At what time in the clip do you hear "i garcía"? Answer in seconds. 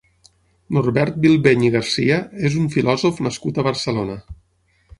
1.67-2.17